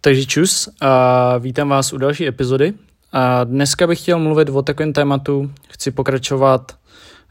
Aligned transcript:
Takže 0.00 0.26
čus 0.26 0.68
a 0.80 1.38
vítám 1.38 1.68
vás 1.68 1.92
u 1.92 1.98
další 1.98 2.26
epizody. 2.26 2.72
A 3.12 3.44
dneska 3.44 3.86
bych 3.86 4.00
chtěl 4.00 4.18
mluvit 4.18 4.48
o 4.48 4.62
takovém 4.62 4.92
tématu, 4.92 5.50
chci 5.68 5.90
pokračovat 5.90 6.76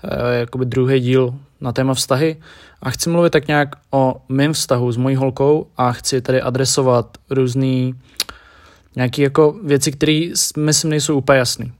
e, 0.03 0.39
jakoby 0.39 0.65
druhý 0.65 0.99
díl 0.99 1.33
na 1.61 1.71
téma 1.71 1.93
vztahy 1.93 2.37
a 2.81 2.89
chci 2.89 3.09
mluvit 3.09 3.29
tak 3.29 3.47
nějak 3.47 3.75
o 3.91 4.21
mém 4.29 4.53
vztahu 4.53 4.91
s 4.91 4.97
mojí 4.97 5.15
holkou 5.15 5.67
a 5.77 5.91
chci 5.91 6.21
tady 6.21 6.41
adresovat 6.41 7.17
různé 7.29 7.91
nějaké 8.95 9.21
jako 9.21 9.55
věci, 9.63 9.91
které 9.91 10.29
myslím 10.57 10.89
nejsou 10.89 11.17
úplně 11.17 11.39
jasné. 11.39 11.71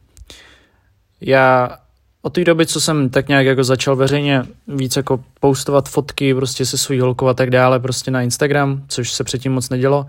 Já 1.22 1.78
od 2.22 2.34
té 2.34 2.44
doby, 2.44 2.66
co 2.66 2.82
jsem 2.82 3.10
tak 3.10 3.28
nějak 3.28 3.46
jako 3.46 3.64
začal 3.64 3.96
veřejně 3.96 4.44
víc 4.68 4.96
jako 4.96 5.24
postovat 5.40 5.90
fotky 5.90 6.34
prostě 6.34 6.66
se 6.66 6.78
svojí 6.78 7.00
holkou 7.00 7.28
a 7.28 7.34
tak 7.34 7.50
dále 7.50 7.80
prostě 7.80 8.12
na 8.12 8.22
Instagram, 8.22 8.84
což 8.88 9.12
se 9.12 9.24
předtím 9.24 9.54
moc 9.54 9.70
nedělo, 9.70 10.06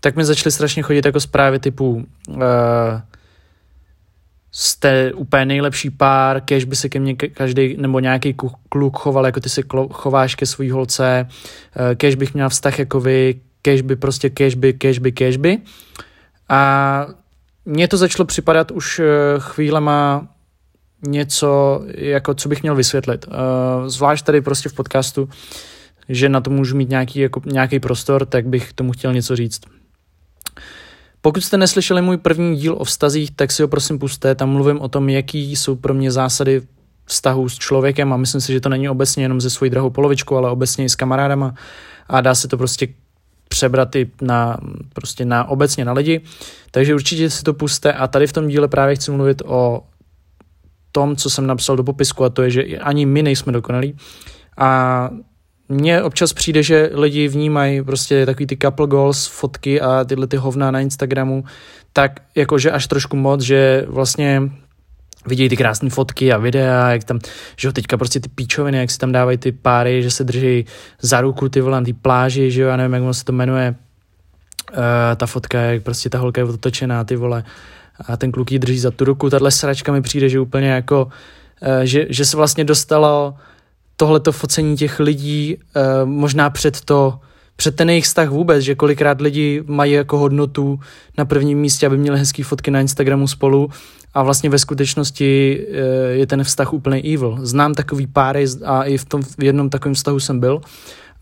tak 0.00 0.16
mi 0.16 0.24
začaly 0.24 0.52
strašně 0.52 0.82
chodit 0.82 1.04
jako 1.04 1.20
zprávy 1.20 1.58
typu 1.58 2.06
uh, 2.28 2.42
jste 4.52 5.12
úplně 5.12 5.44
nejlepší 5.44 5.90
pár, 5.90 6.40
kež 6.40 6.64
by 6.64 6.76
se 6.76 6.88
ke 6.88 7.00
mně 7.00 7.14
každý 7.14 7.76
nebo 7.76 8.00
nějaký 8.00 8.36
kluk 8.68 8.98
choval, 8.98 9.26
jako 9.26 9.40
ty 9.40 9.48
se 9.48 9.62
chováš 9.92 10.34
ke 10.34 10.46
svý 10.46 10.70
holce, 10.70 11.26
uh, 11.28 11.94
kež 11.94 12.14
bych 12.14 12.34
měl 12.34 12.48
vztah 12.48 12.78
jako 12.78 13.00
vy, 13.00 13.40
kež 13.62 13.82
by 13.82 13.96
prostě 13.96 14.30
kež 14.30 14.54
by, 14.54 14.72
kež 14.72 14.98
by, 14.98 15.12
kež 15.12 15.36
by. 15.36 15.58
A 16.48 17.06
mně 17.64 17.88
to 17.88 17.96
začalo 17.96 18.26
připadat 18.26 18.70
už 18.70 18.98
uh, 18.98 19.04
chvílema 19.38 20.28
něco, 21.06 21.82
jako 21.94 22.34
co 22.34 22.48
bych 22.48 22.62
měl 22.62 22.74
vysvětlit. 22.74 23.28
Zvlášť 23.86 24.24
tady 24.24 24.40
prostě 24.40 24.68
v 24.68 24.72
podcastu, 24.72 25.28
že 26.08 26.28
na 26.28 26.40
to 26.40 26.50
můžu 26.50 26.76
mít 26.76 26.88
nějaký, 26.88 27.20
jako, 27.20 27.42
nějaký 27.46 27.80
prostor, 27.80 28.26
tak 28.26 28.46
bych 28.46 28.72
tomu 28.72 28.92
chtěl 28.92 29.12
něco 29.12 29.36
říct. 29.36 29.60
Pokud 31.22 31.40
jste 31.40 31.56
neslyšeli 31.56 32.02
můj 32.02 32.16
první 32.16 32.56
díl 32.56 32.76
o 32.78 32.84
vztazích, 32.84 33.30
tak 33.30 33.52
si 33.52 33.62
ho 33.62 33.68
prosím 33.68 33.98
puste, 33.98 34.34
tam 34.34 34.50
mluvím 34.50 34.80
o 34.80 34.88
tom, 34.88 35.08
jaký 35.08 35.56
jsou 35.56 35.76
pro 35.76 35.94
mě 35.94 36.12
zásady 36.12 36.62
vztahu 37.04 37.48
s 37.48 37.58
člověkem 37.58 38.12
a 38.12 38.16
myslím 38.16 38.40
si, 38.40 38.52
že 38.52 38.60
to 38.60 38.68
není 38.68 38.88
obecně 38.88 39.24
jenom 39.24 39.40
ze 39.40 39.50
svojí 39.50 39.70
drahou 39.70 39.90
polovičkou, 39.90 40.36
ale 40.36 40.50
obecně 40.50 40.84
i 40.84 40.88
s 40.88 40.96
kamarádama. 40.96 41.54
A 42.08 42.20
dá 42.20 42.34
se 42.34 42.48
to 42.48 42.56
prostě 42.56 42.88
přebrat 43.48 43.96
i 43.96 44.10
na, 44.22 44.58
prostě 44.92 45.24
na 45.24 45.48
obecně 45.48 45.84
na 45.84 45.92
lidi. 45.92 46.20
Takže 46.70 46.94
určitě 46.94 47.30
si 47.30 47.42
to 47.42 47.54
puste. 47.54 47.92
A 47.92 48.06
tady 48.06 48.26
v 48.26 48.32
tom 48.32 48.48
díle 48.48 48.68
právě 48.68 48.96
chci 48.96 49.10
mluvit 49.10 49.42
o 49.46 49.82
tom, 50.92 51.16
co 51.16 51.30
jsem 51.30 51.46
napsal 51.46 51.76
do 51.76 51.84
popisku 51.84 52.24
a 52.24 52.30
to 52.30 52.42
je, 52.42 52.50
že 52.50 52.62
ani 52.62 53.06
my 53.06 53.22
nejsme 53.22 53.52
dokonalí. 53.52 53.96
A 54.58 55.10
mně 55.70 56.02
občas 56.02 56.32
přijde, 56.32 56.62
že 56.62 56.90
lidi 56.92 57.28
vnímají 57.28 57.82
prostě 57.82 58.26
takový 58.26 58.46
ty 58.46 58.56
couple 58.62 58.86
goals, 58.86 59.26
fotky 59.26 59.80
a 59.80 60.04
tyhle 60.04 60.26
ty 60.26 60.36
hovna 60.36 60.70
na 60.70 60.80
Instagramu, 60.80 61.44
tak 61.92 62.20
jakože 62.34 62.70
až 62.70 62.86
trošku 62.86 63.16
moc, 63.16 63.40
že 63.40 63.84
vlastně 63.88 64.42
vidějí 65.26 65.48
ty 65.48 65.56
krásné 65.56 65.90
fotky 65.90 66.32
a 66.32 66.38
videa, 66.38 66.90
jak 66.90 67.04
tam, 67.04 67.18
že 67.56 67.68
jo, 67.68 67.72
teďka 67.72 67.96
prostě 67.96 68.20
ty 68.20 68.28
píčoviny, 68.28 68.78
jak 68.78 68.90
si 68.90 68.98
tam 68.98 69.12
dávají 69.12 69.38
ty 69.38 69.52
páry, 69.52 70.02
že 70.02 70.10
se 70.10 70.24
drží 70.24 70.64
za 71.00 71.20
ruku 71.20 71.48
ty 71.48 71.60
vole 71.60 71.84
ty 71.84 71.92
pláži, 71.92 72.50
že 72.50 72.62
jo, 72.62 72.68
já 72.68 72.76
nevím, 72.76 73.06
jak 73.06 73.14
se 73.14 73.24
to 73.24 73.32
jmenuje, 73.32 73.74
uh, 74.70 74.76
ta 75.16 75.26
fotka, 75.26 75.60
jak 75.60 75.82
prostě 75.82 76.10
ta 76.10 76.18
holka 76.18 76.40
je 76.40 76.44
otočená, 76.44 77.04
ty 77.04 77.16
vole, 77.16 77.44
a 78.08 78.16
ten 78.16 78.32
kluk 78.32 78.52
jí 78.52 78.58
drží 78.58 78.78
za 78.78 78.90
tu 78.90 79.04
ruku, 79.04 79.30
tahle 79.30 79.50
sračka 79.50 79.92
mi 79.92 80.02
přijde, 80.02 80.28
že 80.28 80.40
úplně 80.40 80.68
jako, 80.68 81.04
uh, 81.04 81.68
že, 81.82 82.06
že 82.08 82.24
se 82.24 82.36
vlastně 82.36 82.64
dostalo 82.64 83.34
tohleto 84.00 84.32
focení 84.32 84.76
těch 84.76 85.00
lidí 85.00 85.56
uh, 85.56 86.08
možná 86.08 86.50
před 86.50 86.80
to, 86.80 87.18
před 87.56 87.76
ten 87.76 87.90
jejich 87.90 88.04
vztah 88.04 88.28
vůbec, 88.28 88.62
že 88.62 88.74
kolikrát 88.74 89.20
lidi 89.20 89.62
mají 89.66 89.92
jako 89.92 90.18
hodnotu 90.18 90.80
na 91.18 91.24
prvním 91.24 91.58
místě, 91.58 91.86
aby 91.86 91.98
měli 91.98 92.18
hezké 92.18 92.44
fotky 92.44 92.70
na 92.70 92.80
Instagramu 92.80 93.28
spolu 93.28 93.70
a 94.14 94.22
vlastně 94.22 94.50
ve 94.50 94.58
skutečnosti 94.58 95.60
uh, 95.60 95.76
je 96.10 96.26
ten 96.26 96.44
vztah 96.44 96.72
úplně 96.72 97.02
evil. 97.14 97.38
Znám 97.42 97.74
takový 97.74 98.06
páry 98.06 98.46
a 98.64 98.84
i 98.84 98.98
v 98.98 99.04
tom 99.04 99.22
v 99.22 99.44
jednom 99.44 99.70
takovém 99.70 99.94
vztahu 99.94 100.20
jsem 100.20 100.40
byl 100.40 100.60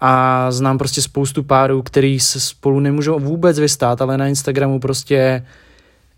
a 0.00 0.46
znám 0.50 0.78
prostě 0.78 1.02
spoustu 1.02 1.42
párů, 1.42 1.82
který 1.82 2.20
se 2.20 2.40
spolu 2.40 2.80
nemůžou 2.80 3.18
vůbec 3.18 3.58
vystát, 3.58 4.02
ale 4.02 4.18
na 4.18 4.28
Instagramu 4.28 4.80
prostě 4.80 5.42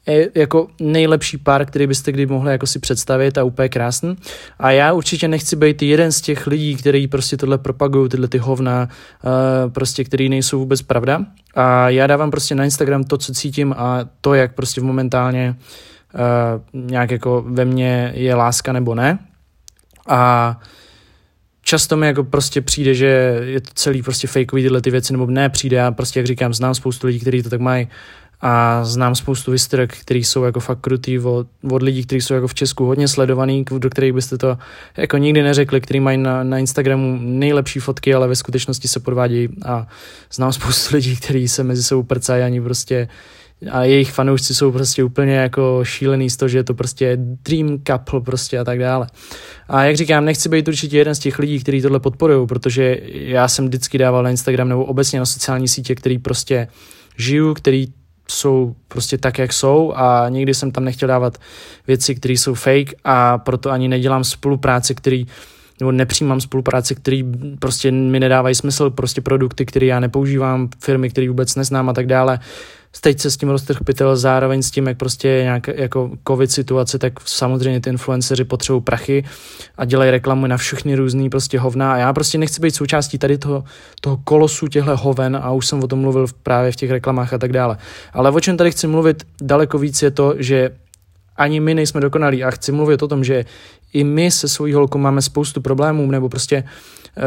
je 0.06 0.31
jako 0.34 0.69
nejlepší 0.81 1.38
pár, 1.38 1.66
který 1.66 1.87
byste 1.87 2.12
kdy 2.12 2.27
mohli 2.27 2.53
jako 2.53 2.66
si 2.66 2.78
představit 2.78 3.38
a 3.38 3.44
úplně 3.44 3.69
krásný. 3.69 4.16
A 4.59 4.71
já 4.71 4.93
určitě 4.93 5.28
nechci 5.28 5.56
být 5.56 5.83
jeden 5.83 6.12
z 6.12 6.21
těch 6.21 6.47
lidí, 6.47 6.77
kteří 6.77 7.06
prostě 7.06 7.37
tohle 7.37 7.59
propagují, 7.59 8.09
tyhle 8.09 8.28
ty 8.28 8.39
hovna, 8.39 8.89
uh, 9.25 9.72
prostě, 9.72 10.05
který 10.05 10.28
nejsou 10.28 10.59
vůbec 10.59 10.83
pravda. 10.83 11.25
A 11.55 11.89
já 11.89 12.06
dávám 12.06 12.31
prostě 12.31 12.55
na 12.55 12.65
Instagram 12.65 13.05
to, 13.05 13.19
co 13.19 13.34
cítím 13.34 13.75
a 13.77 14.09
to, 14.21 14.34
jak 14.34 14.55
prostě 14.55 14.81
momentálně 14.81 15.56
uh, 16.15 16.81
nějak 16.91 17.10
jako 17.10 17.44
ve 17.47 17.65
mně 17.65 18.12
je 18.15 18.34
láska 18.34 18.72
nebo 18.72 18.94
ne. 18.94 19.19
A 20.09 20.60
často 21.62 21.97
mi 21.97 22.06
jako 22.06 22.25
prostě 22.25 22.60
přijde, 22.60 22.94
že 22.94 23.41
je 23.44 23.60
to 23.60 23.71
celý 23.75 24.03
prostě 24.03 24.28
fakeový 24.28 24.62
tyhle 24.62 24.81
ty 24.81 24.91
věci, 24.91 25.12
nebo 25.12 25.27
ne 25.27 25.49
přijde, 25.49 25.77
já 25.77 25.91
prostě, 25.91 26.21
jak 26.21 26.27
říkám, 26.27 26.55
znám 26.55 26.75
spoustu 26.75 27.06
lidí, 27.06 27.21
kteří 27.21 27.43
to 27.43 27.50
tak 27.50 27.60
mají 27.60 27.89
a 28.43 28.84
znám 28.84 29.15
spoustu 29.15 29.53
historek, 29.53 29.97
které 29.97 30.21
jsou 30.21 30.45
jako 30.45 30.61
fakt 30.61 30.81
krutý 30.81 31.19
od, 31.19 31.47
od 31.71 31.83
lidí, 31.83 32.05
kteří 32.05 32.21
jsou 32.21 32.34
jako 32.34 32.49
v 32.49 32.55
Česku 32.55 32.84
hodně 32.84 33.09
sledovaný, 33.09 33.65
do 33.78 33.91
kterých 33.91 34.12
byste 34.12 34.39
to 34.39 34.59
jako 34.97 35.17
nikdy 35.17 35.43
neřekli, 35.43 35.81
kteří 35.81 36.01
mají 36.01 36.19
na, 36.19 36.45
na 36.45 36.59
Instagramu 36.59 37.19
nejlepší 37.21 37.81
fotky, 37.81 38.15
ale 38.15 38.28
ve 38.28 38.37
skutečnosti 38.37 38.89
se 38.89 39.01
podvádějí 39.01 39.49
a 39.65 39.87
znám 40.33 40.53
spoustu 40.53 40.97
lidí, 40.97 41.17
kteří 41.17 41.49
se 41.49 41.65
mezi 41.65 41.83
sebou 41.83 42.03
prcají 42.03 42.43
ani 42.43 42.61
prostě 42.61 43.09
a 43.71 43.84
jejich 43.84 44.12
fanoušci 44.12 44.55
jsou 44.55 44.72
prostě 44.72 45.05
úplně 45.05 45.34
jako 45.34 45.81
šílený 45.84 46.31
z 46.31 46.37
toho, 46.37 46.49
že 46.49 46.59
je 46.59 46.65
to 46.65 46.75
prostě 46.75 47.19
dream 47.21 47.78
couple 47.87 48.21
prostě 48.21 48.59
a 48.59 48.65
tak 48.65 48.78
dále. 48.78 49.07
A 49.69 49.84
jak 49.84 49.97
říkám, 49.97 50.25
nechci 50.25 50.49
být 50.49 50.69
určitě 50.69 50.99
jeden 50.99 51.15
z 51.15 51.19
těch 51.19 51.39
lidí, 51.39 51.61
kteří 51.61 51.83
tohle 51.83 52.01
podporují, 52.01 52.47
protože 52.47 53.01
já 53.12 53.49
jsem 53.49 53.67
vždycky 53.67 53.99
dával 53.99 54.22
na 54.22 54.31
Instagram 54.31 54.69
nebo 54.69 54.84
obecně 54.84 55.19
na 55.19 55.27
sociální 55.27 55.69
sítě, 55.69 55.95
který 55.95 56.19
prostě 56.19 56.69
žiju, 57.17 57.55
který 57.55 57.87
jsou 58.30 58.74
prostě 58.88 59.18
tak, 59.18 59.38
jak 59.38 59.52
jsou 59.52 59.92
a 59.96 60.28
nikdy 60.28 60.54
jsem 60.54 60.70
tam 60.70 60.84
nechtěl 60.84 61.08
dávat 61.08 61.38
věci, 61.86 62.14
které 62.14 62.34
jsou 62.34 62.54
fake 62.54 62.94
a 63.04 63.38
proto 63.38 63.70
ani 63.70 63.88
nedělám 63.88 64.24
spolupráce, 64.24 64.94
který 64.94 65.26
nebo 65.80 65.92
nepřijímám 65.92 66.41
spolupráce, 66.41 66.94
které 66.94 67.22
prostě 67.58 67.91
mi 67.91 68.20
nedávají 68.20 68.54
smysl, 68.54 68.91
prostě 68.91 69.20
produkty, 69.20 69.66
které 69.66 69.86
já 69.86 70.00
nepoužívám, 70.00 70.68
firmy, 70.80 71.10
které 71.10 71.28
vůbec 71.28 71.56
neznám 71.56 71.88
a 71.88 71.92
tak 71.92 72.06
dále 72.06 72.38
teď 73.00 73.20
se 73.20 73.30
s 73.30 73.36
tím 73.36 73.48
roztrhpitel 73.48 74.16
zároveň 74.16 74.62
s 74.62 74.70
tím, 74.70 74.86
jak 74.86 74.96
prostě 74.96 75.28
je 75.28 75.42
nějak 75.42 75.66
jako 75.66 76.10
covid 76.28 76.50
situace, 76.50 76.98
tak 76.98 77.12
samozřejmě 77.24 77.80
ty 77.80 77.91
influenceři 77.91 78.44
potřebují 78.44 78.82
prachy 78.82 79.24
a 79.76 79.84
dělají 79.84 80.10
reklamu 80.10 80.46
na 80.46 80.56
všechny 80.56 80.94
různý 80.94 81.30
prostě 81.30 81.58
hovna 81.58 81.92
a 81.92 81.97
já 81.97 82.12
prostě 82.12 82.38
nechci 82.38 82.60
být 82.60 82.74
součástí 82.74 83.18
tady 83.18 83.38
toho, 83.38 83.64
toho 84.00 84.16
kolosu 84.24 84.68
těchto 84.68 84.97
hoven 84.97 85.36
a 85.42 85.52
už 85.52 85.66
jsem 85.66 85.84
o 85.84 85.86
tom 85.86 85.98
mluvil 85.98 86.26
právě 86.42 86.72
v 86.72 86.76
těch 86.76 86.91
reklamách 86.91 87.32
a 87.32 87.38
tak 87.38 87.52
dále. 87.52 87.76
Ale 88.12 88.30
o 88.30 88.41
čem 88.41 88.56
tady 88.56 88.70
chci 88.70 88.86
mluvit 88.86 89.26
daleko 89.42 89.78
víc 89.78 90.02
je 90.02 90.10
to, 90.10 90.34
že 90.38 90.70
ani 91.36 91.60
my 91.60 91.74
nejsme 91.74 92.00
dokonalí 92.00 92.44
a 92.44 92.50
chci 92.50 92.72
mluvit 92.72 93.02
o 93.02 93.08
tom, 93.08 93.24
že 93.24 93.44
i 93.93 94.05
my 94.05 94.31
se 94.31 94.49
svojí 94.49 94.75
holkou 94.75 94.99
máme 94.99 95.23
spoustu 95.23 95.61
problémů 95.61 96.11
nebo 96.11 96.28
prostě 96.28 96.65
uh, 96.65 97.23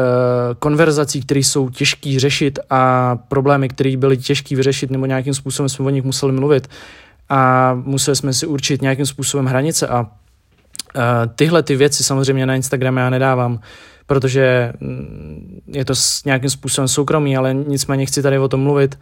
konverzací, 0.58 1.20
které 1.20 1.40
jsou 1.40 1.70
těžké 1.70 2.14
řešit 2.16 2.58
a 2.70 3.16
problémy, 3.16 3.68
které 3.68 3.96
byly 3.96 4.16
těžké 4.16 4.56
vyřešit 4.56 4.90
nebo 4.90 5.06
nějakým 5.06 5.34
způsobem 5.34 5.68
jsme 5.68 5.86
o 5.86 5.90
nich 5.90 6.04
museli 6.04 6.32
mluvit 6.32 6.68
a 7.28 7.74
museli 7.74 8.16
jsme 8.16 8.32
si 8.32 8.46
určit 8.46 8.82
nějakým 8.82 9.06
způsobem 9.06 9.46
hranice 9.46 9.86
a 9.88 10.00
uh, 10.00 10.08
tyhle 11.36 11.62
ty 11.62 11.76
věci 11.76 12.04
samozřejmě 12.04 12.46
na 12.46 12.54
Instagramu 12.54 12.98
já 12.98 13.10
nedávám, 13.10 13.60
protože 14.06 14.72
mm, 14.80 15.60
je 15.66 15.84
to 15.84 15.94
s 15.94 16.24
nějakým 16.24 16.50
způsobem 16.50 16.88
soukromý, 16.88 17.36
ale 17.36 17.54
nicméně 17.54 18.06
chci 18.06 18.22
tady 18.22 18.38
o 18.38 18.48
tom 18.48 18.60
mluvit. 18.60 18.98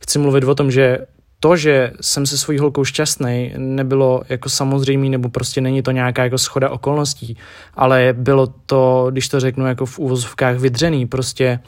Chci 0.00 0.18
mluvit 0.18 0.44
o 0.44 0.54
tom, 0.54 0.70
že 0.70 0.98
to, 1.40 1.56
že 1.56 1.92
jsem 2.00 2.26
se 2.26 2.38
svojí 2.38 2.58
holkou 2.58 2.84
šťastný, 2.84 3.54
nebylo 3.56 4.22
jako 4.28 4.48
samozřejmý, 4.48 5.10
nebo 5.10 5.28
prostě 5.28 5.60
není 5.60 5.82
to 5.82 5.90
nějaká 5.90 6.24
jako 6.24 6.38
schoda 6.38 6.70
okolností, 6.70 7.36
ale 7.74 8.14
bylo 8.18 8.46
to, 8.66 9.08
když 9.10 9.28
to 9.28 9.40
řeknu 9.40 9.66
jako 9.66 9.86
v 9.86 9.98
úvozovkách 9.98 10.58
vydřený, 10.58 11.06
prostě 11.06 11.58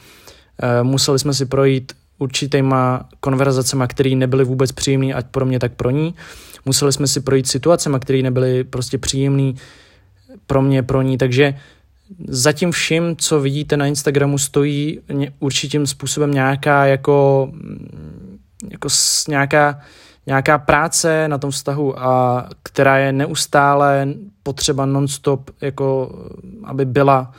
uh, 0.63 0.87
museli 0.87 1.19
jsme 1.19 1.33
si 1.33 1.45
projít 1.45 1.93
určitýma 2.17 3.09
konverzacema, 3.19 3.87
které 3.87 4.09
nebyly 4.15 4.43
vůbec 4.43 4.71
příjemné, 4.71 5.13
ať 5.13 5.25
pro 5.25 5.45
mě, 5.45 5.59
tak 5.59 5.73
pro 5.73 5.89
ní. 5.89 6.15
Museli 6.65 6.93
jsme 6.93 7.07
si 7.07 7.19
projít 7.19 7.47
situacema, 7.47 7.99
které 7.99 8.21
nebyly 8.21 8.63
prostě 8.63 8.97
příjemné 8.97 9.53
pro 10.47 10.61
mě, 10.61 10.83
pro 10.83 11.01
ní, 11.01 11.17
takže 11.17 11.53
za 12.27 12.51
tím 12.53 12.71
vším, 12.71 13.15
co 13.15 13.39
vidíte 13.39 13.77
na 13.77 13.85
Instagramu, 13.85 14.37
stojí 14.37 14.99
určitým 15.39 15.87
způsobem 15.87 16.31
nějaká 16.31 16.85
jako 16.85 17.49
jako 18.69 18.87
nějaká, 19.27 19.79
nějaká 20.25 20.57
práce 20.57 21.27
na 21.27 21.37
tom 21.37 21.51
vztahu, 21.51 21.99
a 21.99 22.49
která 22.63 22.97
je 22.97 23.11
neustále 23.11 24.07
potřeba 24.43 24.85
nonstop, 24.85 25.49
jako 25.61 26.11
aby 26.63 26.85
byla 26.85 27.31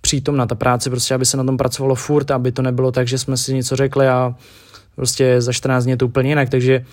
přítomna 0.00 0.46
ta 0.46 0.54
práce, 0.54 0.90
prostě 0.90 1.14
aby 1.14 1.26
se 1.26 1.36
na 1.36 1.44
tom 1.44 1.56
pracovalo 1.56 1.94
furt, 1.94 2.30
aby 2.30 2.52
to 2.52 2.62
nebylo 2.62 2.92
tak, 2.92 3.08
že 3.08 3.18
jsme 3.18 3.36
si 3.36 3.54
něco 3.54 3.76
řekli 3.76 4.08
a 4.08 4.34
prostě 4.96 5.40
za 5.40 5.52
14 5.52 5.84
dní 5.84 5.90
je 5.90 5.96
to 5.96 6.06
úplně 6.06 6.28
jinak, 6.28 6.48
takže 6.48 6.84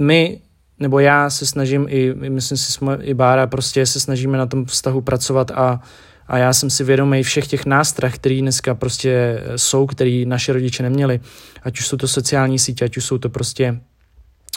my, 0.00 0.40
nebo 0.78 0.98
já 0.98 1.30
se 1.30 1.46
snažím 1.46 1.86
i, 1.88 2.14
myslím 2.14 2.58
si, 2.58 2.72
jsme 2.72 2.98
i 3.02 3.14
Bára, 3.14 3.46
prostě 3.46 3.86
se 3.86 4.00
snažíme 4.00 4.38
na 4.38 4.46
tom 4.46 4.64
vztahu 4.64 5.00
pracovat 5.00 5.50
a, 5.50 5.80
a 6.28 6.38
já 6.38 6.52
jsem 6.52 6.70
si 6.70 6.84
vědomý 6.84 7.22
všech 7.22 7.46
těch 7.46 7.66
nástrah, 7.66 8.14
které 8.14 8.40
dneska 8.40 8.74
prostě 8.74 9.42
jsou, 9.56 9.86
který 9.86 10.26
naše 10.26 10.52
rodiče 10.52 10.82
neměli, 10.82 11.20
ať 11.62 11.78
už 11.78 11.86
jsou 11.86 11.96
to 11.96 12.08
sociální 12.08 12.58
sítě, 12.58 12.84
ať 12.84 12.96
už 12.96 13.04
jsou 13.04 13.18
to 13.18 13.28
prostě 13.28 13.80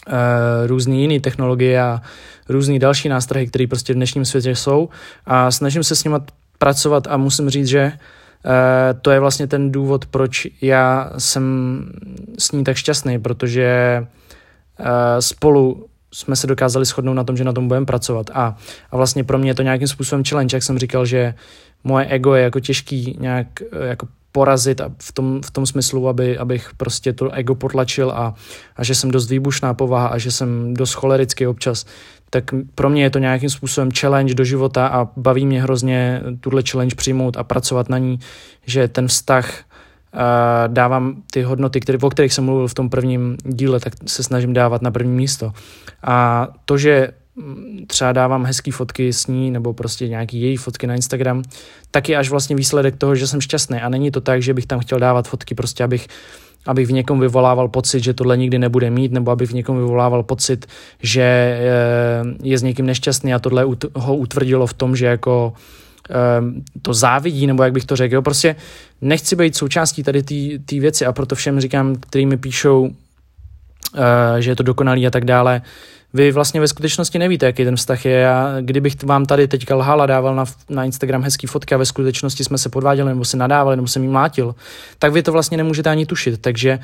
uh, 0.07 0.13
různé 0.65 0.95
jiné 0.95 1.19
technologie 1.19 1.81
a 1.81 2.01
různé 2.49 2.79
další 2.79 3.09
nástrahy, 3.09 3.47
které 3.47 3.67
prostě 3.67 3.93
v 3.93 3.95
dnešním 3.95 4.25
světě 4.25 4.55
jsou. 4.55 4.89
A 5.25 5.51
snažím 5.51 5.83
se 5.83 5.95
s 5.95 6.03
nimi 6.03 6.17
pracovat 6.57 7.07
a 7.09 7.17
musím 7.17 7.49
říct, 7.49 7.67
že 7.67 7.91
uh, 7.93 8.51
to 9.01 9.11
je 9.11 9.19
vlastně 9.19 9.47
ten 9.47 9.71
důvod, 9.71 10.05
proč 10.05 10.47
já 10.61 11.11
jsem 11.17 11.85
s 12.37 12.51
ní 12.51 12.63
tak 12.63 12.77
šťastný, 12.77 13.19
protože 13.19 13.99
uh, 14.79 14.85
spolu 15.19 15.87
jsme 16.13 16.35
se 16.35 16.47
dokázali 16.47 16.85
shodnout 16.85 17.13
na 17.13 17.23
tom, 17.23 17.37
že 17.37 17.43
na 17.43 17.53
tom 17.53 17.67
budeme 17.67 17.85
pracovat. 17.85 18.29
A, 18.33 18.57
a 18.91 18.97
vlastně 18.97 19.23
pro 19.23 19.37
mě 19.37 19.49
je 19.49 19.55
to 19.55 19.63
nějakým 19.63 19.87
způsobem 19.87 20.23
challenge, 20.29 20.57
jak 20.57 20.63
jsem 20.63 20.77
říkal, 20.77 21.05
že 21.05 21.33
moje 21.83 22.05
ego 22.05 22.35
je 22.35 22.43
jako 22.43 22.59
těžký 22.59 23.17
nějak 23.19 23.47
jako 23.89 24.07
porazit 24.31 24.81
a 24.81 24.91
v 24.99 25.11
tom, 25.11 25.41
v 25.41 25.51
tom 25.51 25.65
smyslu, 25.65 26.07
aby, 26.07 26.37
abych 26.37 26.71
prostě 26.77 27.13
to 27.13 27.31
ego 27.31 27.55
potlačil 27.55 28.11
a, 28.11 28.33
a 28.75 28.83
že 28.83 28.95
jsem 28.95 29.11
dost 29.11 29.29
výbušná 29.29 29.73
povaha 29.73 30.07
a 30.07 30.17
že 30.17 30.31
jsem 30.31 30.73
dost 30.73 30.93
cholerický 30.93 31.47
občas, 31.47 31.85
tak 32.29 32.43
pro 32.75 32.89
mě 32.89 33.03
je 33.03 33.09
to 33.09 33.19
nějakým 33.19 33.49
způsobem 33.49 33.89
challenge 33.99 34.33
do 34.33 34.43
života 34.43 34.87
a 34.87 35.07
baví 35.17 35.45
mě 35.45 35.61
hrozně 35.61 36.21
tuhle 36.39 36.63
challenge 36.71 36.95
přijmout 36.95 37.37
a 37.37 37.43
pracovat 37.43 37.89
na 37.89 37.97
ní, 37.97 38.19
že 38.65 38.87
ten 38.87 39.07
vztah 39.07 39.63
dávám 40.67 41.21
ty 41.31 41.41
hodnoty, 41.41 41.79
které, 41.79 41.97
o 42.01 42.09
kterých 42.09 42.33
jsem 42.33 42.43
mluvil 42.43 42.67
v 42.67 42.73
tom 42.73 42.89
prvním 42.89 43.37
díle, 43.43 43.79
tak 43.79 43.93
se 44.05 44.23
snažím 44.23 44.53
dávat 44.53 44.81
na 44.81 44.91
první 44.91 45.11
místo. 45.11 45.51
A 46.03 46.47
to, 46.65 46.77
že 46.77 47.11
třeba 47.87 48.11
dávám 48.11 48.45
hezký 48.45 48.71
fotky 48.71 49.13
s 49.13 49.27
ní 49.27 49.51
nebo 49.51 49.73
prostě 49.73 50.07
nějaký 50.07 50.41
její 50.41 50.57
fotky 50.57 50.87
na 50.87 50.95
Instagram, 50.95 51.43
tak 51.91 52.09
je 52.09 52.17
až 52.17 52.29
vlastně 52.29 52.55
výsledek 52.55 52.95
toho, 52.95 53.15
že 53.15 53.27
jsem 53.27 53.41
šťastný. 53.41 53.77
A 53.77 53.89
není 53.89 54.11
to 54.11 54.21
tak, 54.21 54.41
že 54.41 54.53
bych 54.53 54.65
tam 54.65 54.79
chtěl 54.79 54.99
dávat 54.99 55.27
fotky 55.27 55.55
prostě, 55.55 55.83
abych 55.83 56.07
abych 56.65 56.87
v 56.87 56.91
někom 56.91 57.19
vyvolával 57.19 57.67
pocit, 57.67 58.03
že 58.03 58.13
tohle 58.13 58.37
nikdy 58.37 58.59
nebude 58.59 58.89
mít, 58.89 59.11
nebo 59.11 59.31
abych 59.31 59.49
v 59.49 59.53
někom 59.53 59.77
vyvolával 59.77 60.23
pocit, 60.23 60.65
že 61.01 61.21
eh, 61.21 61.63
je 62.43 62.57
s 62.57 62.63
někým 62.63 62.85
nešťastný 62.85 63.33
a 63.33 63.39
tohle 63.39 63.65
ho 63.95 64.15
utvrdilo 64.15 64.67
v 64.67 64.73
tom, 64.73 64.95
že 64.95 65.05
jako 65.05 65.53
to 66.81 66.93
závidí, 66.93 67.47
nebo 67.47 67.63
jak 67.63 67.73
bych 67.73 67.85
to 67.85 67.95
řekl. 67.95 68.21
Prostě 68.21 68.55
nechci 69.01 69.35
být 69.35 69.55
součástí 69.55 70.03
tady 70.03 70.23
té 70.65 70.79
věci 70.79 71.05
a 71.05 71.11
proto 71.11 71.35
všem 71.35 71.59
říkám, 71.59 71.95
který 71.95 72.25
mi 72.25 72.37
píšou, 72.37 72.89
eh, 73.97 74.41
že 74.41 74.51
je 74.51 74.55
to 74.55 74.63
dokonalý 74.63 75.07
a 75.07 75.11
tak 75.11 75.25
dále, 75.25 75.61
vy 76.13 76.31
vlastně 76.31 76.59
ve 76.59 76.67
skutečnosti 76.67 77.19
nevíte, 77.19 77.45
jaký 77.45 77.63
ten 77.63 77.75
vztah 77.75 78.05
je. 78.05 78.11
Já, 78.11 78.55
kdybych 78.61 79.03
vám 79.03 79.25
tady 79.25 79.47
teďka 79.47 79.75
lhal 79.75 80.01
a 80.01 80.05
dával 80.05 80.35
na, 80.35 80.45
na 80.69 80.83
Instagram 80.83 81.23
hezký 81.23 81.47
fotky 81.47 81.75
a 81.75 81.77
ve 81.77 81.85
skutečnosti 81.85 82.43
jsme 82.43 82.57
se 82.57 82.69
podváděli 82.69 83.09
nebo 83.09 83.25
se 83.25 83.37
nadávali 83.37 83.75
nebo 83.75 83.87
jsem 83.87 84.03
jí 84.03 84.09
mlátil, 84.09 84.55
tak 84.99 85.13
vy 85.13 85.23
to 85.23 85.31
vlastně 85.31 85.57
nemůžete 85.57 85.89
ani 85.89 86.05
tušit. 86.05 86.41
Takže 86.41 86.79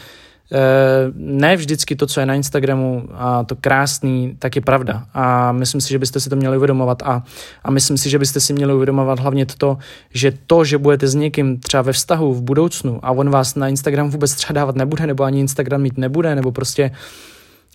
ne 1.15 1.55
vždycky 1.55 1.95
to, 1.95 2.07
co 2.07 2.19
je 2.19 2.25
na 2.25 2.33
Instagramu 2.33 3.09
a 3.13 3.43
to 3.43 3.55
krásný, 3.55 4.35
tak 4.39 4.55
je 4.55 4.61
pravda. 4.61 5.05
A 5.13 5.51
myslím 5.51 5.81
si, 5.81 5.89
že 5.89 5.99
byste 5.99 6.19
si 6.19 6.29
to 6.29 6.35
měli 6.35 6.57
uvědomovat. 6.57 7.03
A, 7.03 7.23
a 7.63 7.71
myslím 7.71 7.97
si, 7.97 8.09
že 8.09 8.19
byste 8.19 8.39
si 8.39 8.53
měli 8.53 8.73
uvědomovat 8.73 9.19
hlavně 9.19 9.45
to, 9.45 9.77
že 10.13 10.33
to, 10.47 10.63
že 10.63 10.77
budete 10.77 11.07
s 11.07 11.15
někým 11.15 11.59
třeba 11.59 11.83
ve 11.83 11.93
vztahu 11.93 12.33
v 12.33 12.41
budoucnu 12.41 12.99
a 13.03 13.11
on 13.11 13.29
vás 13.29 13.55
na 13.55 13.67
Instagram 13.67 14.09
vůbec 14.09 14.33
třeba 14.35 14.53
dávat 14.53 14.75
nebude, 14.75 15.07
nebo 15.07 15.23
ani 15.23 15.39
Instagram 15.39 15.81
mít 15.81 15.97
nebude, 15.97 16.35
nebo 16.35 16.51
prostě 16.51 16.91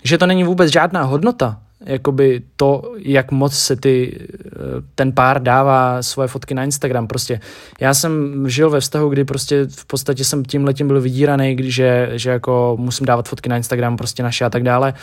že 0.04 0.18
to 0.18 0.26
není 0.26 0.44
vůbec 0.44 0.72
žádná 0.72 1.02
hodnota, 1.02 1.60
jakoby 1.86 2.42
to, 2.56 2.92
jak 2.96 3.30
moc 3.30 3.54
se 3.54 3.76
ty, 3.76 4.18
eh, 4.46 4.48
ten 4.94 5.12
pár 5.12 5.42
dává 5.42 6.02
svoje 6.02 6.28
fotky 6.28 6.54
na 6.54 6.64
Instagram. 6.64 7.06
Prostě 7.06 7.40
já 7.80 7.94
jsem 7.94 8.44
žil 8.48 8.70
ve 8.70 8.80
vztahu, 8.80 9.08
kdy 9.08 9.24
prostě 9.24 9.66
v 9.70 9.84
podstatě 9.86 10.24
jsem 10.24 10.44
tím 10.44 10.64
letím 10.64 10.86
byl 10.86 11.00
vydíraný, 11.00 11.56
že, 11.60 12.10
že 12.12 12.30
jako 12.30 12.76
musím 12.80 13.06
dávat 13.06 13.28
fotky 13.28 13.48
na 13.48 13.56
Instagram 13.56 13.96
prostě 13.96 14.22
naše 14.22 14.44
a 14.44 14.50
tak 14.50 14.62
dále. 14.62 14.94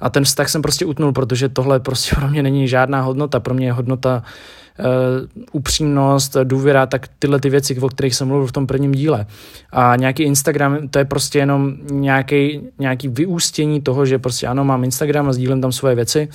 A 0.00 0.10
ten 0.10 0.24
vztah 0.24 0.48
jsem 0.48 0.62
prostě 0.62 0.84
utnul, 0.84 1.12
protože 1.12 1.48
tohle 1.48 1.80
prostě 1.80 2.16
pro 2.18 2.28
mě 2.28 2.42
není 2.42 2.68
žádná 2.68 3.00
hodnota. 3.00 3.40
Pro 3.40 3.54
mě 3.54 3.66
je 3.66 3.72
hodnota 3.72 4.16
uh, 4.16 4.22
upřímnost, 5.52 6.36
důvěra, 6.44 6.86
tak 6.86 7.08
tyhle 7.18 7.40
ty 7.40 7.50
věci, 7.50 7.80
o 7.80 7.88
kterých 7.88 8.14
jsem 8.14 8.28
mluvil 8.28 8.46
v 8.46 8.52
tom 8.52 8.66
prvním 8.66 8.92
díle. 8.92 9.26
A 9.72 9.96
nějaký 9.96 10.22
Instagram, 10.22 10.88
to 10.88 10.98
je 10.98 11.04
prostě 11.04 11.38
jenom 11.38 11.74
nějaký, 11.90 12.60
nějaký 12.78 13.08
vyústění 13.08 13.80
toho, 13.80 14.06
že 14.06 14.18
prostě 14.18 14.46
ano, 14.46 14.64
mám 14.64 14.84
Instagram 14.84 15.28
a 15.28 15.32
sdílím 15.32 15.60
tam 15.60 15.72
svoje 15.72 15.94
věci, 15.94 16.28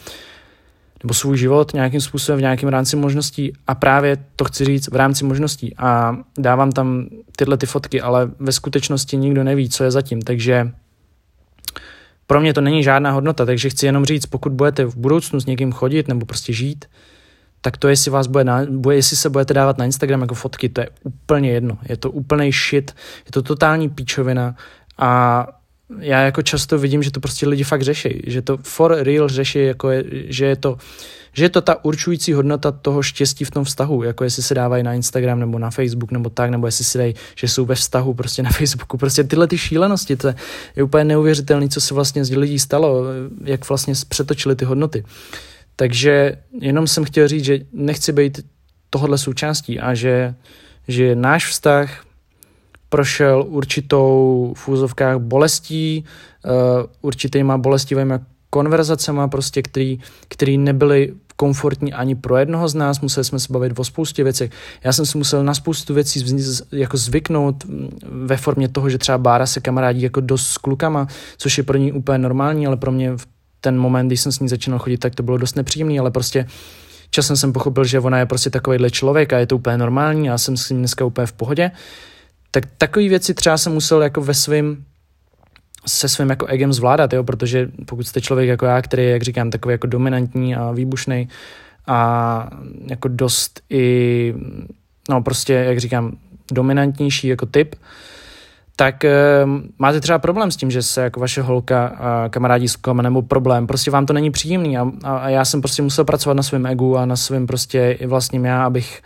nebo 1.04 1.14
svůj 1.14 1.38
život 1.38 1.74
nějakým 1.74 2.02
způsobem 2.02 2.38
v 2.38 2.42
nějakém 2.42 2.70
rámci 2.70 2.96
možností. 2.96 3.54
A 3.68 3.76
právě 3.76 4.18
to 4.36 4.46
chci 4.46 4.66
říct 4.66 4.92
v 4.92 4.96
rámci 4.96 5.26
možností. 5.26 5.78
A 5.78 6.18
dávám 6.38 6.72
tam 6.72 7.06
tyhle 7.36 7.58
ty 7.58 7.66
fotky, 7.66 8.02
ale 8.02 8.32
ve 8.40 8.52
skutečnosti 8.52 9.18
nikdo 9.18 9.44
neví, 9.44 9.70
co 9.70 9.84
je 9.84 9.92
zatím, 9.92 10.22
takže 10.22 10.72
pro 12.28 12.42
mě 12.42 12.54
to 12.54 12.62
není 12.62 12.84
žádná 12.84 13.12
hodnota, 13.12 13.46
takže 13.46 13.70
chci 13.70 13.86
jenom 13.86 14.06
říct, 14.06 14.26
pokud 14.26 14.52
budete 14.52 14.86
v 14.86 14.96
budoucnu 14.96 15.40
s 15.40 15.46
někým 15.46 15.72
chodit 15.72 16.08
nebo 16.08 16.26
prostě 16.26 16.54
žít, 16.54 16.86
tak 17.62 17.78
to, 17.78 17.88
jestli 17.88 18.12
vás 18.12 18.28
bude, 18.28 18.44
na, 18.44 18.66
bude, 18.70 18.96
jestli 18.96 19.18
se 19.18 19.30
budete 19.30 19.54
dávat 19.54 19.78
na 19.78 19.86
Instagram 19.86 20.22
jako 20.22 20.36
fotky, 20.36 20.70
to 20.70 20.82
je 20.82 20.90
úplně 21.04 21.52
jedno. 21.52 21.78
Je 21.90 21.98
to 21.98 22.12
úplný 22.12 22.52
shit, 22.52 22.96
je 23.26 23.32
to 23.32 23.42
totální 23.42 23.90
píčovina 23.90 24.56
a 24.98 25.48
já 26.00 26.22
jako 26.22 26.42
často 26.42 26.78
vidím, 26.78 27.04
že 27.04 27.12
to 27.12 27.20
prostě 27.20 27.48
lidi 27.48 27.64
fakt 27.64 27.82
řeší, 27.82 28.22
že 28.28 28.42
to 28.42 28.58
for 28.58 28.98
real 29.00 29.28
řeší, 29.30 29.64
jako 29.64 29.90
je, 29.90 30.04
že 30.28 30.46
je 30.46 30.56
to 30.56 30.78
že 31.34 31.46
je 31.46 31.50
to 31.50 31.62
ta 31.62 31.86
určující 31.86 32.34
hodnota 32.34 32.72
toho 32.72 33.04
štěstí 33.04 33.46
v 33.46 33.52
tom 33.52 33.64
vztahu, 33.64 34.04
jako 34.04 34.24
jestli 34.24 34.44
se 34.44 34.56
dávají 34.56 34.84
na 34.84 34.94
Instagram 34.94 35.40
nebo 35.40 35.60
na 35.60 35.70
Facebook 35.70 36.12
nebo 36.12 36.30
tak, 36.30 36.50
nebo 36.50 36.68
jestli 36.68 36.86
si 36.86 36.98
dají, 36.98 37.16
že 37.36 37.48
jsou 37.48 37.66
ve 37.66 37.76
vztahu 37.76 38.14
prostě 38.14 38.44
na 38.44 38.50
Facebooku. 38.50 38.98
Prostě 38.98 39.24
tyhle 39.24 39.48
ty 39.48 39.58
šílenosti, 39.58 40.16
to 40.16 40.34
je 40.76 40.84
úplně 40.84 41.04
neuvěřitelné, 41.04 41.70
co 41.70 41.82
se 41.82 41.94
vlastně 41.94 42.26
z 42.26 42.38
lidí 42.38 42.60
stalo, 42.60 43.04
jak 43.44 43.70
vlastně 43.70 43.94
přetočili 44.10 44.56
ty 44.56 44.66
hodnoty. 44.66 45.04
Takže 45.76 46.38
jenom 46.60 46.88
jsem 46.88 47.04
chtěl 47.04 47.28
říct, 47.28 47.46
že 47.46 47.60
nechci 47.74 48.12
být 48.12 48.40
tohle 48.90 49.18
součástí 49.18 49.80
a 49.80 49.94
že, 49.94 50.36
že 50.88 51.16
náš 51.16 51.48
vztah 51.48 52.06
prošel 52.90 53.46
určitou 53.48 54.54
v 54.58 54.68
úzovkách 54.68 55.18
bolestí, 55.18 56.06
uh, 56.46 56.52
určitýma 57.02 57.58
bolestivými 57.58 58.14
konverzacema, 58.50 59.28
prostě, 59.28 59.62
který, 59.62 60.00
který 60.28 60.58
nebyly 60.58 61.14
komfortní 61.36 61.94
ani 61.94 62.16
pro 62.16 62.38
jednoho 62.38 62.68
z 62.68 62.76
nás, 62.76 63.02
museli 63.02 63.24
jsme 63.24 63.40
se 63.40 63.54
bavit 63.54 63.80
o 63.80 63.84
spoustě 63.84 64.24
věcí. 64.24 64.50
Já 64.84 64.94
jsem 64.94 65.06
si 65.06 65.18
musel 65.18 65.44
na 65.44 65.54
spoustu 65.54 65.94
věcí 65.94 66.26
jako 66.72 66.98
zvyknout 66.98 67.64
ve 68.04 68.38
formě 68.38 68.68
toho, 68.68 68.90
že 68.90 68.98
třeba 68.98 69.18
Bára 69.18 69.46
se 69.46 69.60
kamarádí 69.60 70.02
jako 70.02 70.22
dost 70.22 70.48
s 70.48 70.58
klukama, 70.58 71.08
což 71.38 71.58
je 71.58 71.64
pro 71.64 71.78
ní 71.78 71.92
úplně 71.92 72.18
normální, 72.18 72.68
ale 72.68 72.78
pro 72.78 72.92
mě 72.92 73.18
v 73.18 73.26
ten 73.62 73.78
moment, 73.78 74.08
když 74.08 74.22
jsem 74.22 74.32
s 74.32 74.40
ní 74.40 74.50
začínal 74.50 74.80
chodit, 74.80 74.98
tak 74.98 75.16
to 75.16 75.24
bylo 75.24 75.38
dost 75.38 75.56
nepříjemný, 75.56 76.00
ale 76.00 76.12
prostě 76.12 76.48
časem 77.10 77.36
jsem 77.36 77.54
pochopil, 77.54 77.84
že 77.84 78.00
ona 78.00 78.20
je 78.20 78.26
prostě 78.26 78.50
takovýhle 78.50 78.90
člověk 78.90 79.34
a 79.34 79.40
je 79.40 79.48
to 79.48 79.56
úplně 79.56 79.78
normální, 79.78 80.28
já 80.28 80.38
jsem 80.38 80.58
s 80.58 80.70
ní 80.70 80.78
dneska 80.78 81.06
úplně 81.06 81.28
v 81.28 81.34
pohodě. 81.34 81.72
Tak 82.52 82.64
takové 82.78 83.10
věci 83.10 83.34
třeba 83.34 83.58
jsem 83.58 83.74
musel 83.74 84.02
jako 84.02 84.22
ve 84.22 84.34
svým 84.34 84.86
se 85.88 86.10
svým 86.10 86.30
jako 86.30 86.46
egem 86.46 86.74
zvládat, 86.74 87.14
jo, 87.14 87.24
protože 87.24 87.72
pokud 87.86 88.08
jste 88.08 88.22
člověk 88.22 88.50
jako 88.50 88.66
já, 88.66 88.82
který 88.82 89.04
je, 89.04 89.10
jak 89.10 89.22
říkám, 89.22 89.50
takový 89.50 89.74
jako 89.74 89.88
dominantní 89.88 90.56
a 90.56 90.72
výbušný 90.72 91.30
a 91.88 92.50
jako 92.88 93.08
dost 93.08 93.62
i, 93.70 94.34
no 95.10 95.22
prostě, 95.22 95.54
jak 95.54 95.80
říkám, 95.80 96.18
dominantnější 96.52 97.28
jako 97.28 97.46
typ, 97.46 97.76
tak 98.76 99.04
uh, 99.04 99.52
máte 99.78 100.02
třeba 100.02 100.20
problém 100.20 100.52
s 100.52 100.56
tím, 100.56 100.72
že 100.72 100.84
se 100.84 101.02
jako 101.02 101.20
vaše 101.20 101.42
holka 101.42 101.86
a 101.86 102.30
kamarádi 102.30 102.68
s 102.68 102.78
nebo 103.02 103.22
problém, 103.22 103.68
prostě 103.68 103.92
vám 103.92 104.06
to 104.06 104.14
není 104.14 104.32
příjemný 104.32 104.78
a, 104.78 104.92
a, 105.04 105.18
a 105.18 105.30
já 105.30 105.46
jsem 105.46 105.62
prostě 105.62 105.82
musel 105.82 106.06
pracovat 106.06 106.34
na 106.34 106.44
svém 106.44 106.66
egu 106.66 106.98
a 106.98 107.06
na 107.06 107.16
svém 107.16 107.48
prostě 107.48 107.98
i 108.00 108.08
vlastním 108.08 108.46
já, 108.46 108.66
abych 108.66 109.02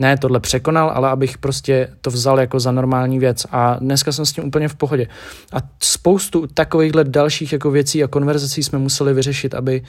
ne 0.00 0.16
tohle 0.16 0.40
překonal, 0.40 0.90
ale 0.94 1.08
abych 1.08 1.38
prostě 1.38 1.88
to 2.00 2.10
vzal 2.10 2.40
jako 2.40 2.60
za 2.60 2.72
normální 2.72 3.18
věc 3.18 3.46
a 3.50 3.74
dneska 3.74 4.12
jsem 4.12 4.26
s 4.26 4.32
tím 4.32 4.44
úplně 4.44 4.68
v 4.68 4.74
pohodě. 4.74 5.06
A 5.52 5.56
spoustu 5.82 6.46
takovýchhle 6.46 7.04
dalších 7.04 7.52
jako 7.52 7.70
věcí 7.70 8.04
a 8.04 8.08
konverzací 8.08 8.62
jsme 8.62 8.78
museli 8.78 9.14
vyřešit, 9.14 9.54
aby 9.54 9.82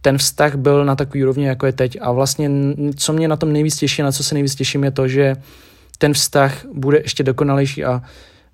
ten 0.00 0.18
vztah 0.18 0.54
byl 0.54 0.84
na 0.84 0.96
takový 0.96 1.22
úrovni, 1.22 1.46
jako 1.46 1.66
je 1.66 1.72
teď. 1.72 1.98
A 2.00 2.12
vlastně, 2.12 2.50
co 2.96 3.12
mě 3.12 3.28
na 3.28 3.36
tom 3.36 3.52
nejvíc 3.52 3.76
těší, 3.76 4.02
na 4.02 4.12
co 4.12 4.24
se 4.24 4.34
nejvíc 4.34 4.54
těším, 4.54 4.84
je 4.84 4.90
to, 4.90 5.08
že 5.08 5.36
ten 5.98 6.14
vztah 6.14 6.64
bude 6.74 6.98
ještě 6.98 7.22
dokonalejší 7.22 7.84
a 7.84 8.02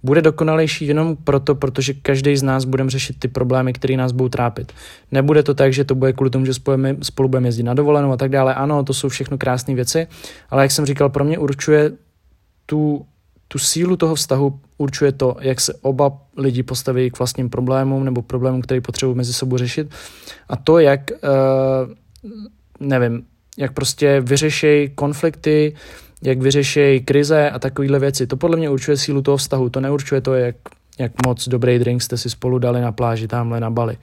bude 0.04 0.22
dokonalejší 0.22 0.86
jenom 0.86 1.16
proto, 1.16 1.54
protože 1.54 1.94
každý 1.94 2.36
z 2.36 2.42
nás 2.42 2.64
budeme 2.64 2.90
řešit 2.90 3.16
ty 3.18 3.28
problémy, 3.28 3.72
které 3.72 3.96
nás 3.96 4.12
budou 4.12 4.28
trápit. 4.28 4.72
Nebude 5.12 5.42
to 5.42 5.54
tak, 5.54 5.72
že 5.72 5.84
to 5.84 5.94
bude 5.94 6.12
kvůli 6.12 6.30
tomu, 6.30 6.46
že 6.46 6.54
spolu, 6.54 6.82
spolu 7.02 7.28
budeme 7.28 7.48
jezdit 7.48 7.62
na 7.62 7.74
dovolenou 7.74 8.12
a 8.12 8.16
tak 8.16 8.30
dále. 8.30 8.54
Ano, 8.54 8.84
to 8.84 8.94
jsou 8.94 9.08
všechno 9.08 9.38
krásné 9.38 9.74
věci, 9.74 10.06
ale 10.50 10.62
jak 10.62 10.70
jsem 10.70 10.86
říkal, 10.86 11.08
pro 11.08 11.24
mě 11.24 11.38
určuje 11.38 11.92
tu 12.66 13.06
tu 13.48 13.58
sílu 13.58 13.96
toho 13.96 14.14
vztahu 14.14 14.60
určuje 14.78 15.12
to, 15.12 15.36
jak 15.40 15.60
se 15.60 15.74
oba 15.82 16.18
lidi 16.36 16.62
postaví 16.62 17.10
k 17.10 17.18
vlastním 17.18 17.50
problémům 17.50 18.04
nebo 18.04 18.22
problémům, 18.22 18.62
který 18.62 18.80
potřebují 18.80 19.16
mezi 19.16 19.32
sebou 19.32 19.56
řešit 19.58 19.90
a 20.48 20.56
to, 20.56 20.78
jak, 20.78 21.10
uh, 21.10 21.92
nevím, 22.80 23.26
jak 23.58 23.72
prostě 23.72 24.20
vyřešejí 24.20 24.88
konflikty, 24.88 25.74
jak 26.24 26.42
vyřešejí 26.42 27.00
krize 27.00 27.50
a 27.50 27.58
takovéhle 27.58 27.98
věci. 27.98 28.26
To 28.26 28.36
podle 28.36 28.56
mě 28.56 28.70
určuje 28.70 28.96
sílu 28.96 29.22
toho 29.22 29.36
vztahu, 29.36 29.70
to 29.70 29.80
neurčuje 29.80 30.20
to, 30.20 30.34
jak, 30.34 30.56
jak 30.98 31.26
moc 31.26 31.48
dobrý 31.48 31.78
drink 31.78 32.02
jste 32.02 32.16
si 32.16 32.30
spolu 32.30 32.58
dali 32.58 32.80
na 32.80 32.92
pláži 32.92 33.28
tamhle 33.28 33.60
na 33.60 33.70
Bali. 33.70 33.96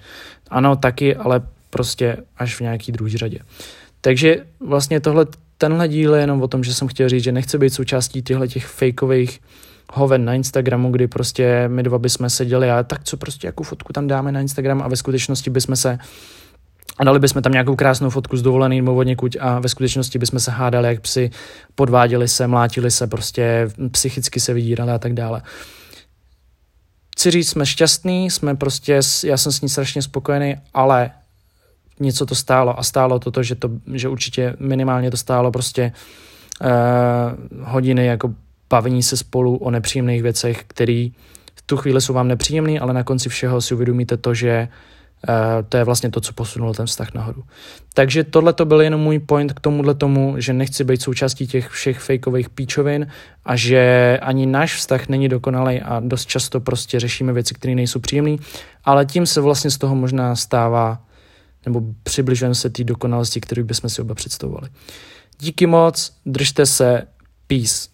Ano, 0.49 0.75
taky, 0.75 1.15
ale 1.15 1.41
prostě 1.69 2.17
až 2.37 2.55
v 2.55 2.61
nějaký 2.61 2.91
druhý 2.91 3.17
řadě. 3.17 3.39
Takže 4.01 4.45
vlastně 4.59 4.99
tohle, 4.99 5.25
tenhle 5.57 5.87
díl 5.87 6.15
je 6.15 6.21
jenom 6.21 6.41
o 6.41 6.47
tom, 6.47 6.63
že 6.63 6.73
jsem 6.73 6.87
chtěl 6.87 7.09
říct, 7.09 7.23
že 7.23 7.31
nechci 7.31 7.57
být 7.57 7.73
součástí 7.73 8.21
těchto 8.21 8.47
těch 8.47 8.65
fakeových 8.65 9.39
hoven 9.93 10.25
na 10.25 10.33
Instagramu, 10.33 10.91
kdy 10.91 11.07
prostě 11.07 11.63
my 11.67 11.83
dva 11.83 11.99
bychom 11.99 12.29
seděli 12.29 12.71
a 12.71 12.83
tak 12.83 13.03
co 13.03 13.17
prostě, 13.17 13.47
jakou 13.47 13.63
fotku 13.63 13.93
tam 13.93 14.07
dáme 14.07 14.31
na 14.31 14.41
Instagram 14.41 14.81
a 14.81 14.87
ve 14.87 14.95
skutečnosti 14.95 15.49
bychom 15.49 15.75
se 15.75 15.99
a 16.97 17.03
dali 17.03 17.19
bychom 17.19 17.41
tam 17.41 17.51
nějakou 17.51 17.75
krásnou 17.75 18.09
fotku 18.09 18.37
z 18.37 18.41
dovolený 18.41 18.81
nebo 18.81 18.95
od 18.95 19.03
někuď 19.03 19.37
a 19.39 19.59
ve 19.59 19.69
skutečnosti 19.69 20.19
bychom 20.19 20.39
se 20.39 20.51
hádali, 20.51 20.87
jak 20.87 21.01
psi 21.01 21.29
podváděli 21.75 22.27
se, 22.27 22.47
mlátili 22.47 22.91
se, 22.91 23.07
prostě 23.07 23.69
psychicky 23.91 24.39
se 24.39 24.53
vydírali 24.53 24.91
a 24.91 24.99
tak 24.99 25.13
dále. 25.13 25.41
Chci 27.15 27.31
říct, 27.31 27.49
jsme 27.49 27.65
šťastní, 27.65 28.29
jsme 28.29 28.55
prostě, 28.55 28.99
já 29.23 29.37
jsem 29.37 29.51
s 29.51 29.61
ní 29.61 29.69
strašně 29.69 30.01
spokojený, 30.01 30.55
ale 30.73 31.11
něco 31.99 32.25
to 32.25 32.35
stálo 32.35 32.79
a 32.79 32.83
stálo 32.83 33.19
to, 33.19 33.31
to 33.31 33.43
že, 33.43 33.55
to, 33.55 33.69
že 33.93 34.09
určitě 34.09 34.55
minimálně 34.59 35.11
to 35.11 35.17
stálo 35.17 35.51
prostě 35.51 35.91
uh, 36.61 36.67
hodiny 37.67 38.05
jako 38.05 38.33
bavení 38.69 39.03
se 39.03 39.17
spolu 39.17 39.57
o 39.57 39.71
nepříjemných 39.71 40.23
věcech, 40.23 40.63
které 40.67 41.07
v 41.55 41.61
tu 41.65 41.77
chvíli 41.77 42.01
jsou 42.01 42.13
vám 42.13 42.27
nepříjemné, 42.27 42.79
ale 42.79 42.93
na 42.93 43.03
konci 43.03 43.29
všeho 43.29 43.61
si 43.61 43.73
uvědomíte 43.73 44.17
to, 44.17 44.33
že 44.33 44.67
Uh, 44.67 45.00
to 45.69 45.77
je 45.77 45.83
vlastně 45.83 46.11
to, 46.11 46.21
co 46.21 46.33
posunulo 46.33 46.73
ten 46.73 46.85
vztah 46.85 47.13
nahoru. 47.13 47.43
Takže 47.93 48.23
tohle 48.23 48.53
to 48.53 48.65
byl 48.65 48.81
jenom 48.81 49.01
můj 49.01 49.19
point 49.19 49.53
k 49.53 49.59
tomuhle 49.59 49.95
tomu, 49.95 50.35
že 50.37 50.53
nechci 50.53 50.83
být 50.83 51.01
součástí 51.01 51.47
těch 51.47 51.69
všech 51.69 51.99
fakeových 51.99 52.49
píčovin 52.49 53.07
a 53.45 53.55
že 53.55 54.19
ani 54.21 54.45
náš 54.45 54.75
vztah 54.75 55.07
není 55.07 55.29
dokonalý 55.29 55.81
a 55.81 55.99
dost 55.99 56.25
často 56.25 56.59
prostě 56.59 56.99
řešíme 56.99 57.33
věci, 57.33 57.53
které 57.53 57.75
nejsou 57.75 57.99
příjemné, 57.99 58.37
ale 58.83 59.05
tím 59.05 59.25
se 59.25 59.41
vlastně 59.41 59.71
z 59.71 59.77
toho 59.77 59.95
možná 59.95 60.35
stává 60.35 61.05
nebo 61.65 61.81
přibližujeme 62.03 62.55
se 62.55 62.69
té 62.69 62.83
dokonalosti, 62.83 63.41
kterou 63.41 63.63
bychom 63.63 63.89
si 63.89 64.01
oba 64.01 64.15
představovali. 64.15 64.69
Díky 65.39 65.67
moc, 65.67 66.13
držte 66.25 66.65
se, 66.65 67.07
peace. 67.47 67.90